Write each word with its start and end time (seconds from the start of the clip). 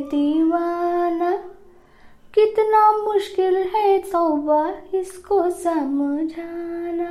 दीवाना। 0.00 1.30
कितना 2.34 2.92
मुश्किल 2.92 3.56
है 3.56 3.98
तौबा 3.98 4.72
इसको 4.94 5.50
समझाना। 5.50 7.10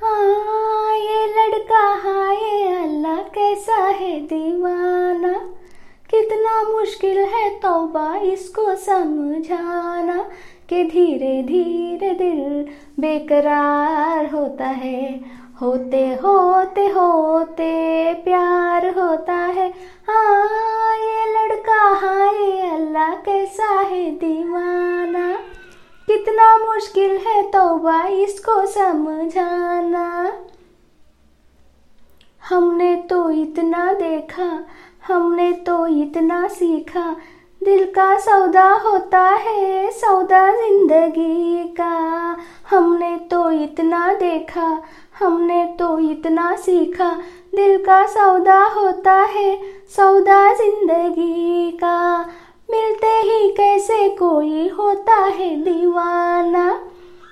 हाँ 0.00 0.94
ये 0.96 1.26
लड़का 1.26 1.86
हाय 1.94 2.66
अल्लाह 2.82 3.16
कैसा 3.16 3.76
है 3.76 4.20
दीवाना। 4.20 5.32
कितना 6.10 6.62
मुश्किल 6.62 7.18
है 7.18 7.48
तौबा 7.60 8.16
इसको 8.16 8.74
समझाना 8.74 10.22
कि 10.68 10.84
धीरे 10.84 11.42
धीरे 11.42 12.10
दिल 12.10 12.66
बेकरार 13.00 14.26
होता 14.26 14.66
है। 14.66 15.40
होते 15.60 16.06
होते 16.14 16.86
होते 16.86 18.14
प्यार 18.14 18.86
होता 18.98 19.29
दीवाना। 24.10 25.32
कितना 26.08 26.56
मुश्किल 26.58 27.10
है 27.16 27.42
तौबा 27.42 28.02
इसको 28.06 28.66
समझाना। 28.66 30.32
हमने 32.42 32.94
तो 32.96 33.30
इतना 33.30 33.92
देखा, 33.92 34.64
हमने 35.08 35.52
तो 35.52 35.86
इतना 35.86 36.46
सीखा। 36.48 37.16
दिल 37.64 37.84
का 37.84 38.18
सौदा 38.18 38.70
होता 38.72 39.20
है, 39.20 39.90
सौदा 39.90 40.50
ज़िंदगी 40.52 41.64
का। 41.64 42.36
हमने 42.70 43.16
तो 43.16 43.50
इतना 43.50 44.12
देखा, 44.14 44.82
हमने 45.18 45.64
तो 45.78 45.98
इतना 45.98 46.54
सीखा। 46.56 47.10
दिल 47.54 47.76
का 47.78 48.06
सौदा 48.06 48.62
होता 48.64 49.12
है, 49.12 49.56
सौदा 49.96 50.54
ज़िंदगी 50.54 51.70
का। 51.70 52.22
मिलते 52.70 53.10
ही 53.20 53.48
कैसे 53.50 54.08
कोई 54.08 54.68
होता 54.68 55.14
है 55.14 55.54
दीवाना? 55.62 56.68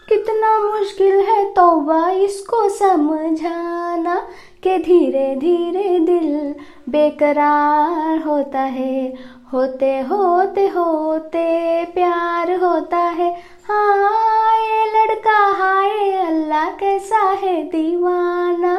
कितना 0.09 0.59
मुश्किल 0.61 1.15
है 1.21 1.45
तौबा 1.55 2.11
इसको 2.11 2.69
समझाना 2.69 4.17
कि 4.63 4.77
धीरे 4.79 5.35
धीरे 5.37 5.99
दिल 6.01 6.55
बेकरार 6.89 8.23
होता 8.23 8.61
है। 8.61 9.15
होते 9.53 9.99
होते 10.01 10.67
होते 10.69 11.85
प्यार 11.85 12.53
होता 12.55 12.99
है। 12.99 13.31
हाँ 13.69 14.57
ये 14.59 14.85
लड़का, 14.87 15.39
हाय 15.55 16.13
अल्लाह 16.17 16.71
कैसा 16.71 17.29
है 17.43 17.63
दीवाना? 17.63 18.77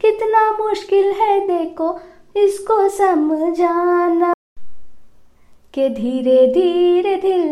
कितना 0.00 0.50
मुश्किल 0.58 1.10
है 1.12 1.38
देखो 1.46 1.98
इसको 2.36 2.88
समझाना। 2.88 4.32
कि 5.74 5.88
धीरे 5.88 6.46
धीरे 6.46 7.16
दिल 7.16 7.48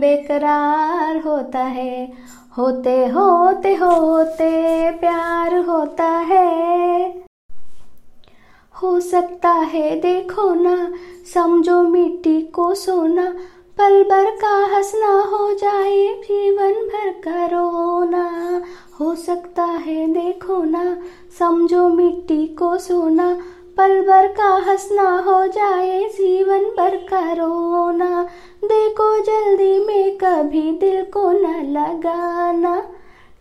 बेकरार 0.00 1.16
होता 1.16 1.58
है। 1.58 2.12
होते 2.58 3.06
होते 3.06 3.74
होते 3.74 4.50
प्यार 4.90 5.56
होता 5.56 6.04
है। 6.04 7.08
हो 8.82 9.00
सकता 9.00 9.50
है 9.50 10.00
देखो 10.00 10.54
ना, 10.54 10.92
समझो 11.34 11.82
मिट्टी 11.82 12.40
को 12.42 12.74
सोना, 12.74 13.34
पल 13.78 14.02
भर 14.02 14.30
का 14.30 14.76
हंसना 14.76 15.22
हो 15.22 15.54
जाए 15.54 16.06
जीवन 16.08 16.72
भर 16.72 17.10
का 17.10 17.46
रोना। 17.46 18.62
हो 19.00 19.14
सकता 19.14 19.64
है 19.64 20.12
देखो 20.12 20.64
ना, 20.64 20.96
समझो 21.38 21.88
मिट्टी 21.88 22.46
को 22.46 22.78
सोना 22.78 23.36
पल 23.78 24.00
भर 24.00 24.26
का 24.26 24.48
हंसना 24.56 25.18
हो 25.18 25.46
जाए, 25.46 26.04
जीवन 26.04 26.64
भर 26.64 26.96
का 26.96 27.32
रोना। 27.32 28.22
देखो 28.64 29.18
जल्दी 29.18 29.84
में 29.86 30.16
कभी 30.16 30.72
दिल 30.72 31.02
को 31.04 31.30
न 31.32 31.62
लगाना। 31.62 32.76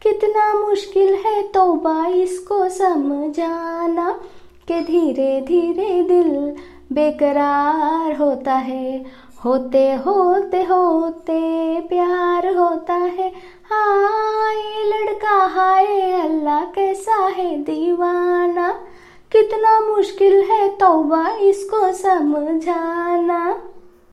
कितना 0.02 0.54
मुश्किल 0.54 1.14
है 1.14 1.42
तोबा, 1.44 2.08
इसको 2.08 2.70
समझाना 2.70 4.20
कि 4.68 4.82
धीरे 4.82 5.42
धीरे 5.42 6.04
दिल 6.04 6.56
बेकरार 6.94 8.16
होता 8.16 8.54
है। 8.54 9.06
होते 9.46 9.94
होते 9.94 10.64
होते 10.64 11.42
प्यार 11.82 12.56
होता 12.56 12.94
है। 12.94 13.32
हाँ 13.70 14.54
ये 14.54 14.86
लड़का 14.86 15.46
हाय 15.46 16.12
अल्लाह, 16.12 16.64
कैसा 16.66 17.26
है 17.28 17.60
दीवाना। 17.64 18.87
कितना 19.32 19.80
मुश्किल 19.80 20.34
है 20.42 20.68
तौबा 20.78 21.28
इसको 21.38 21.92
समझाना। 21.94 23.40